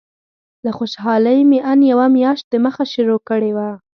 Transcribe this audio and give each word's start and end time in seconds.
له 0.65 0.71
خوشالۍ 0.77 1.39
مې 1.49 1.59
ان 1.71 1.79
یوه 1.91 2.07
میاشت 2.15 2.45
دمخه 2.53 2.83
شروع 2.93 3.19
کړې 3.29 3.51
وه. 3.57 3.69